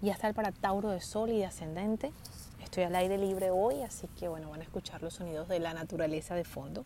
[0.00, 2.12] Ya está el para Tauro de Sol y de Ascendente.
[2.62, 5.74] Estoy al aire libre hoy, así que bueno, van a escuchar los sonidos de la
[5.74, 6.84] naturaleza de fondo.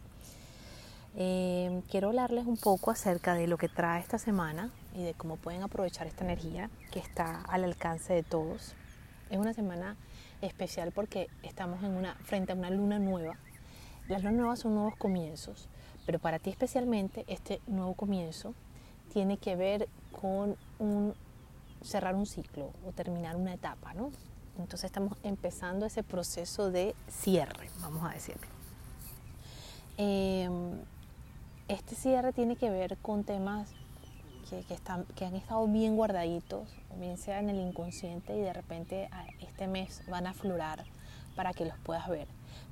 [1.15, 5.37] Eh, quiero hablarles un poco acerca de lo que trae esta semana y de cómo
[5.37, 8.75] pueden aprovechar esta energía que está al alcance de todos.
[9.29, 9.99] Es una semana
[10.41, 13.37] especial porque estamos en una, frente a una luna nueva.
[14.09, 15.69] Las lunas nuevas son nuevos comienzos,
[16.07, 18.55] pero para ti especialmente este nuevo comienzo
[19.13, 19.87] tiene que ver
[20.19, 21.15] con un
[21.85, 24.11] cerrar un ciclo o terminar una etapa, ¿no?
[24.59, 28.47] Entonces estamos empezando ese proceso de cierre, vamos a decirlo.
[29.97, 30.79] Em,
[31.69, 33.71] este cierre tiene que ver con temas
[34.49, 36.69] que, están, que han estado bien guardaditos,
[36.99, 39.09] bien sea en el inconsciente y de repente
[39.41, 40.85] este mes van a aflorar
[41.35, 42.29] para que los puedas ver.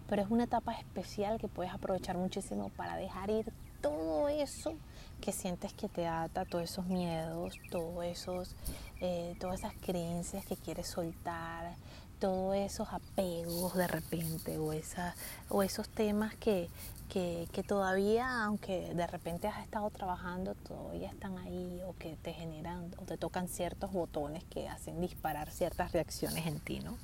[0.09, 4.75] Pero es una etapa especial que puedes aprovechar muchísimo para dejar ir todo eso
[5.20, 8.57] que sientes que te ata, todos esos miedos, todos esos,
[9.01, 11.75] eh, todas esas creencias que quieres soltar,
[12.19, 15.15] todos esos apegos de repente o, esa,
[15.49, 16.69] o esos temas que,
[17.09, 22.32] que, que, todavía, aunque de repente has estado trabajando, todavía están ahí o que te
[22.32, 26.97] generan o te tocan ciertos botones que hacen disparar ciertas reacciones en ti, ¿no?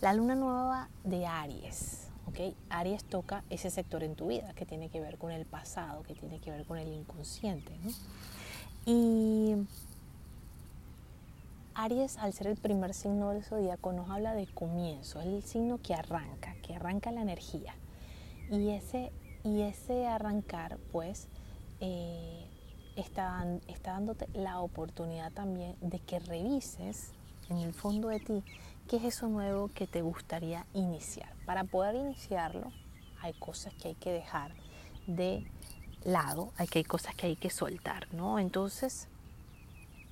[0.00, 2.54] La luna nueva de Aries, ¿ok?
[2.70, 6.14] Aries toca ese sector en tu vida que tiene que ver con el pasado, que
[6.14, 7.90] tiene que ver con el inconsciente, ¿no?
[8.84, 9.54] Y
[11.74, 15.78] Aries, al ser el primer signo del zodíaco, nos habla de comienzo, es el signo
[15.78, 17.74] que arranca, que arranca la energía.
[18.50, 19.12] Y ese,
[19.44, 21.28] y ese arrancar, pues,
[21.80, 22.44] eh,
[22.96, 27.12] está, está dándote la oportunidad también de que revises
[27.48, 28.42] en el fondo de ti
[28.88, 31.34] qué es eso nuevo que te gustaría iniciar.
[31.46, 32.72] Para poder iniciarlo,
[33.20, 34.52] hay cosas que hay que dejar
[35.06, 35.46] de
[36.04, 38.38] lado, hay que hay cosas que hay que soltar, ¿no?
[38.38, 39.08] Entonces,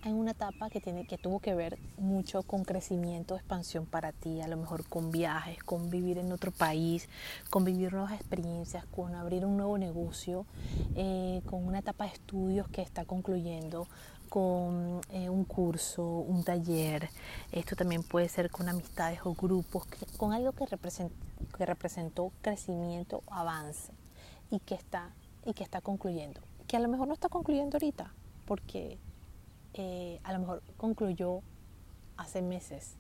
[0.04, 4.40] en una etapa que, tiene, que tuvo que ver mucho con crecimiento, expansión para ti,
[4.40, 7.08] a lo mejor con viajes, con vivir en otro país,
[7.50, 10.46] con vivir nuevas experiencias, con abrir un nuevo negocio,
[10.94, 13.86] eh, con una etapa de estudios que está concluyendo,
[14.30, 17.10] con eh, un curso, un taller.
[17.52, 19.86] Esto también puede ser con amistades o grupos,
[20.16, 23.92] con algo que, que representó crecimiento, avance
[24.50, 25.10] y que, está,
[25.44, 26.40] y que está concluyendo.
[26.66, 28.12] Que a lo mejor no está concluyendo ahorita,
[28.46, 28.98] porque
[29.74, 31.40] eh, a lo mejor concluyó
[32.16, 32.94] hace meses,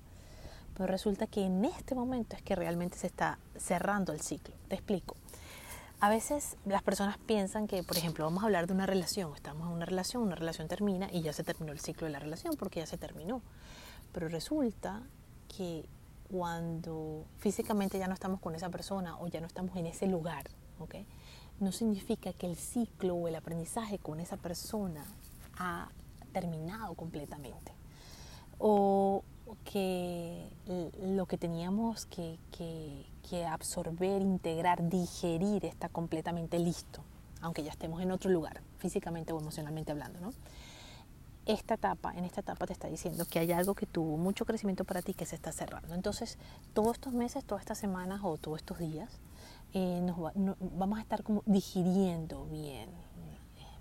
[0.74, 4.54] pero resulta que en este momento es que realmente se está cerrando el ciclo.
[4.68, 5.16] Te explico.
[6.00, 9.68] A veces las personas piensan que, por ejemplo, vamos a hablar de una relación, estamos
[9.68, 12.54] en una relación, una relación termina y ya se terminó el ciclo de la relación
[12.56, 13.42] porque ya se terminó.
[14.12, 15.02] Pero resulta
[15.54, 15.84] que
[16.30, 20.44] cuando físicamente ya no estamos con esa persona o ya no estamos en ese lugar,
[20.78, 21.06] ¿okay?
[21.60, 25.04] no significa que el ciclo o el aprendizaje con esa persona
[25.58, 25.90] ha
[26.30, 27.72] terminado completamente.
[28.58, 29.22] O
[29.64, 30.48] que
[31.02, 32.38] lo que teníamos que,
[33.48, 37.02] absorber, integrar, digerir está completamente listo,
[37.40, 40.32] aunque ya estemos en otro lugar, físicamente o emocionalmente hablando.
[41.46, 44.84] Esta etapa, en esta etapa te está diciendo que hay algo que tuvo mucho crecimiento
[44.84, 45.94] para ti que se está cerrando.
[45.94, 46.38] Entonces,
[46.74, 49.20] todos estos meses, todas estas semanas o todos estos días,
[49.72, 50.16] eh, nos
[50.60, 52.90] vamos a estar como digiriendo bien,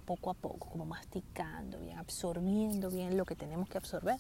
[0.10, 4.18] poco a poco, como masticando bien, absorbiendo bien lo que tenemos que absorber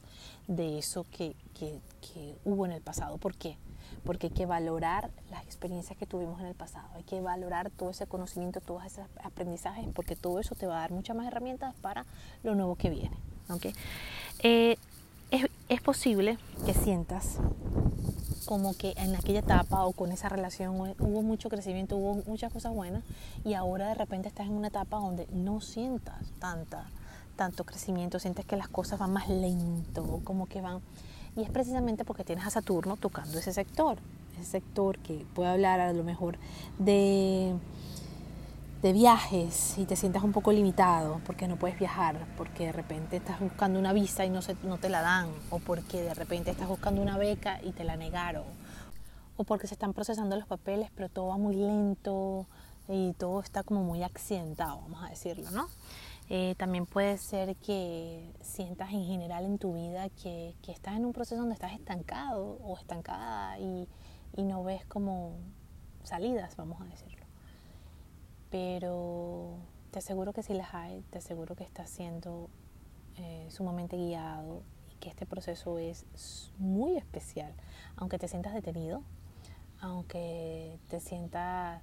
[0.48, 3.18] de eso que, que, que hubo en el pasado.
[3.18, 3.58] ¿Por qué?
[4.04, 7.90] Porque hay que valorar las experiencias que tuvimos en el pasado, hay que valorar todo
[7.90, 11.74] ese conocimiento, todos esos aprendizajes, porque todo eso te va a dar muchas más herramientas
[11.82, 12.06] para
[12.44, 13.18] lo nuevo que viene.
[13.50, 13.74] ¿okay?
[14.44, 14.78] Eh,
[15.32, 17.40] es, es posible que sientas
[18.50, 22.74] como que en aquella etapa o con esa relación hubo mucho crecimiento, hubo muchas cosas
[22.74, 23.04] buenas
[23.46, 26.88] y ahora de repente estás en una etapa donde no sientas tanta,
[27.36, 30.82] tanto crecimiento, sientes que las cosas van más lento, como que van...
[31.36, 34.00] Y es precisamente porque tienes a Saturno tocando ese sector,
[34.34, 36.40] ese sector que puede hablar a lo mejor
[36.80, 37.54] de
[38.82, 43.18] de viajes y te sientas un poco limitado porque no puedes viajar, porque de repente
[43.18, 46.52] estás buscando una visa y no, se, no te la dan, o porque de repente
[46.52, 48.46] estás buscando una beca y te la negaron,
[49.36, 52.48] o porque se están procesando los papeles pero todo va muy lento
[52.88, 55.68] y todo está como muy accidentado, vamos a decirlo, ¿no?
[56.30, 61.04] Eh, también puede ser que sientas en general en tu vida que, que, estás en
[61.06, 63.90] un proceso donde estás estancado o estancada y,
[64.38, 65.34] y no ves como
[66.04, 67.19] salidas, vamos a decirlo
[68.50, 69.58] pero
[69.92, 72.50] te aseguro que si las hay, te aseguro que estás siendo
[73.18, 74.62] eh, sumamente guiado
[74.92, 76.06] y que este proceso es
[76.58, 77.54] muy especial,
[77.96, 79.02] aunque te sientas detenido,
[79.82, 81.82] aunque te sientas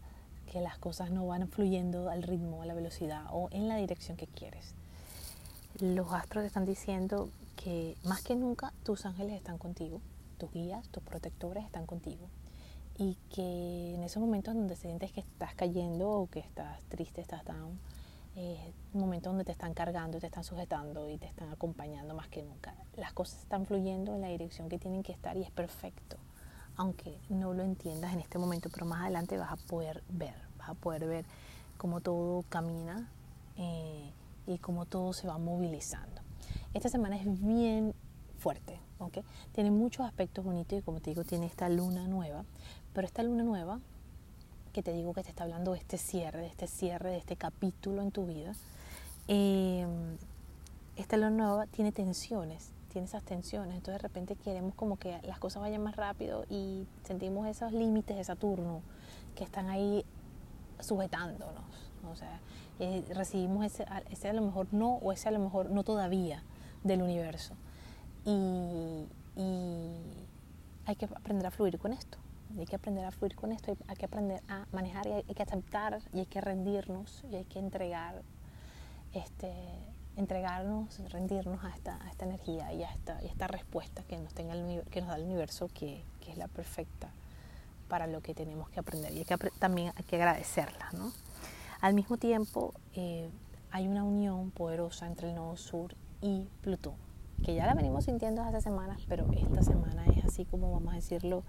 [0.50, 4.16] que las cosas no van fluyendo al ritmo, a la velocidad o en la dirección
[4.16, 4.74] que quieres.
[5.80, 10.00] los astros te están diciendo que más que nunca tus ángeles están contigo,
[10.38, 12.28] tus guías, tus protectores están contigo
[12.98, 17.44] y que en esos momentos donde sientes que estás cayendo o que estás triste, estás
[17.44, 17.78] down,
[18.36, 22.42] eh, momentos donde te están cargando, te están sujetando y te están acompañando más que
[22.42, 22.74] nunca.
[22.96, 26.16] Las cosas están fluyendo en la dirección que tienen que estar y es perfecto,
[26.76, 30.70] aunque no lo entiendas en este momento, pero más adelante vas a poder ver, vas
[30.70, 31.24] a poder ver
[31.76, 33.10] cómo todo camina
[33.56, 34.10] eh,
[34.46, 36.22] y cómo todo se va movilizando.
[36.72, 37.94] Esta semana es bien
[38.38, 39.18] fuerte, ¿ok?
[39.52, 42.44] Tiene muchos aspectos bonitos y como te digo, tiene esta luna nueva,
[42.96, 43.78] pero esta luna nueva,
[44.72, 47.36] que te digo que te está hablando de este cierre, de este cierre, de este
[47.36, 48.54] capítulo en tu vida,
[49.28, 49.86] eh,
[50.96, 55.38] esta luna nueva tiene tensiones, tiene esas tensiones, entonces de repente queremos como que las
[55.38, 58.80] cosas vayan más rápido y sentimos esos límites de Saturno
[59.34, 60.02] que están ahí
[60.80, 61.52] sujetándonos,
[62.10, 62.40] o sea,
[62.80, 66.42] eh, recibimos ese a lo mejor no o ese a lo mejor no todavía
[66.82, 67.52] del universo.
[68.24, 69.04] Y,
[70.86, 72.16] hay que aprender a fluir con esto.
[72.58, 75.42] Hay que aprender a fluir con esto, hay, que aprender a manejar y hay, que
[75.42, 78.22] aceptar y hay que rendirnos y hay que entregar,
[79.12, 79.52] este,
[80.16, 84.32] entregarnos, rendirnos a esta, a esta energía y a esta, y esta respuesta que nos,
[84.32, 87.08] tenga el, que nos da el universo que, que, es la perfecta
[87.88, 90.90] para lo que tenemos que aprender y hay que, también hay que agradecerla.
[90.92, 91.12] ¿no?
[91.80, 93.28] Al mismo tiempo, eh,
[93.70, 96.94] hay una unión poderosa entre el nodo sur y Plutón,
[97.44, 100.05] que ya la venimos sintiendo hace semanas, pero esta semana
[100.36, 101.44] así como vamos a decirlo,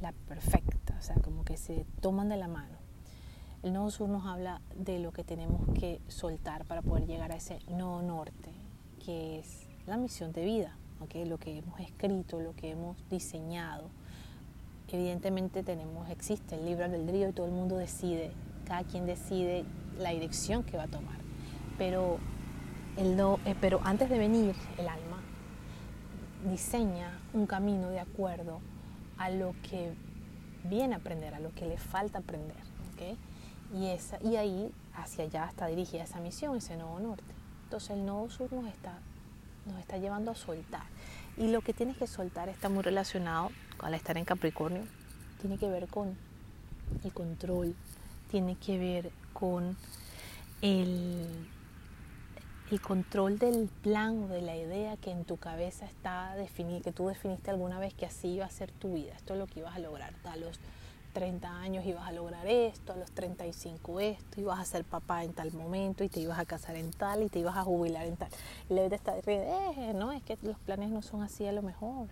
[0.00, 2.78] la perfecta, o sea, como que se toman de la mano.
[3.62, 7.36] El nodo sur nos habla de lo que tenemos que soltar para poder llegar a
[7.36, 8.50] ese nodo norte,
[9.04, 11.24] que es la misión de vida, ¿okay?
[11.24, 13.84] lo que hemos escrito, lo que hemos diseñado.
[14.88, 18.32] Evidentemente tenemos, existe el libre albedrío y todo el mundo decide,
[18.64, 19.64] cada quien decide
[19.98, 21.18] la dirección que va a tomar.
[21.78, 22.18] Pero
[22.96, 25.13] el eh, pero antes de venir, el alma
[26.44, 28.60] diseña un camino de acuerdo
[29.18, 29.92] a lo que
[30.64, 32.74] viene a aprender, a lo que le falta aprender.
[33.74, 37.34] Y, esa, y ahí, hacia allá está dirigida esa misión, ese nodo norte.
[37.64, 38.92] Entonces el nodo sur nos está,
[39.66, 40.84] nos está llevando a soltar.
[41.36, 43.50] Y lo que tienes que soltar está muy relacionado
[43.80, 44.84] al estar en Capricornio,
[45.40, 46.16] tiene que ver con
[47.02, 47.74] el control,
[48.30, 49.76] tiene que ver con
[50.62, 51.48] el
[52.74, 56.90] el control del plan o de la idea que en tu cabeza está definida, que
[56.90, 59.60] tú definiste alguna vez que así iba a ser tu vida, esto es lo que
[59.60, 60.12] ibas a lograr.
[60.24, 60.58] A los
[61.12, 65.32] 30 años ibas a lograr esto, a los 35 esto, ibas a ser papá en
[65.32, 68.16] tal momento y te ibas a casar en tal y te ibas a jubilar en
[68.16, 68.30] tal.
[68.68, 72.08] Y está eh, no, es que los planes no son así a lo mejor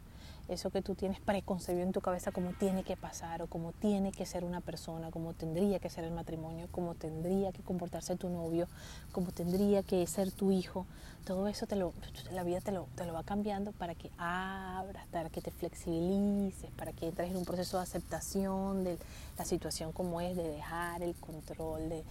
[0.53, 4.13] eso que tú tienes preconcebido en tu cabeza como tiene que pasar o como tiene
[4.13, 8.29] que ser una persona, como tendría que ser el matrimonio, como tendría que comportarse tu
[8.29, 8.69] novio,
[9.13, 10.87] como tendría que ser tu hijo,
[11.25, 11.93] todo eso te lo,
[12.33, 16.71] la vida te lo, te lo va cambiando para que abras, para que te flexibilices,
[16.73, 18.99] para que entres en un proceso de aceptación de
[19.39, 22.05] la situación como es, de dejar el control, de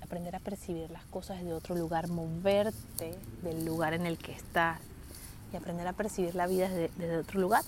[0.00, 4.80] aprender a percibir las cosas de otro lugar, moverte del lugar en el que estás
[5.52, 7.64] y aprender a percibir la vida desde, otro lugar,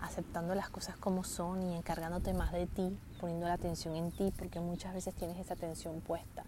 [0.00, 4.32] aceptando las cosas como son y encargándote más de ti, poniendo la atención en ti,
[4.36, 6.44] porque muchas veces tienes esa atención puesta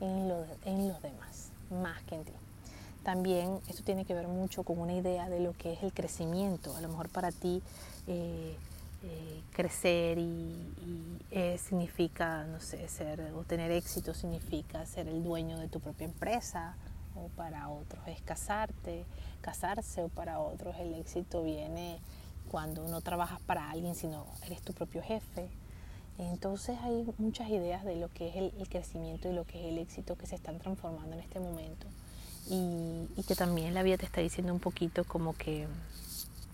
[0.00, 0.30] en,
[0.64, 2.32] en los demás, más que en ti.
[3.04, 6.74] También esto tiene que ver mucho con una idea de lo que es el crecimiento.
[6.74, 7.62] A lo mejor para ti
[8.06, 8.56] eh,
[9.02, 10.56] eh, crecer y,
[11.30, 16.06] eh, significa, no sé, ser o tener éxito significa ser el dueño de tu propia
[16.06, 16.76] empresa
[17.16, 19.04] o para otros es casarte,
[19.40, 21.98] casarse o para otros el éxito viene
[22.50, 25.48] cuando no trabajas para alguien, sino eres tu propio jefe.
[26.18, 29.78] Entonces hay muchas ideas de lo que es el, crecimiento y lo que es el
[29.78, 31.86] éxito que se están transformando en este momento.
[32.48, 35.66] Y, que también la vida te está diciendo un poquito como que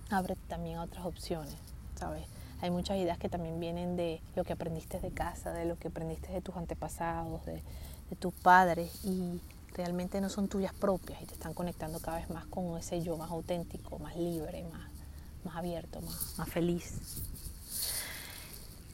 [0.09, 1.55] abre también otras opciones,
[1.99, 2.25] ¿sabes?
[2.62, 5.88] Hay muchas ideas que también vienen de lo que aprendiste de casa, de lo que
[5.88, 7.62] aprendiste de tus antepasados, de,
[8.09, 9.40] de tus padres y
[9.74, 13.16] realmente no son tuyas propias y te están conectando cada vez más con ese yo
[13.16, 14.88] más auténtico, más libre, más,
[15.44, 16.94] más abierto, más, más feliz.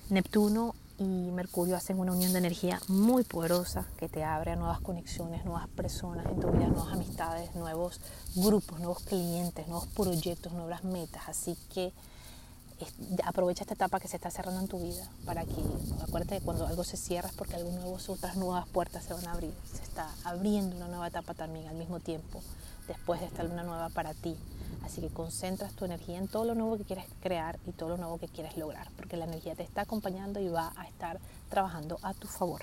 [0.09, 4.81] Neptuno y Mercurio hacen una unión de energía muy poderosa que te abre a nuevas
[4.81, 8.01] conexiones, nuevas personas en tu vida, nuevas amistades, nuevos
[8.35, 11.29] grupos, nuevos clientes, nuevos proyectos, nuevas metas.
[11.29, 11.93] Así que
[13.25, 15.55] aprovecha esta etapa que se está cerrando en tu vida para que,
[16.03, 19.27] acuérdate que cuando algo se cierra es porque algo nuevo, otras nuevas puertas se van
[19.27, 19.55] a abrir.
[19.73, 22.43] Se está abriendo una nueva etapa también al mismo tiempo,
[22.87, 24.37] después de esta luna nueva para ti.
[24.85, 27.97] Así que concentras tu energía en todo lo nuevo que quieres crear y todo lo
[27.97, 31.19] nuevo que quieres lograr, porque la energía te está acompañando y va a estar
[31.49, 32.63] trabajando a tu favor.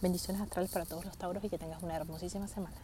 [0.00, 2.76] Bendiciones astrales para todos los tauros y que tengas una hermosísima semana.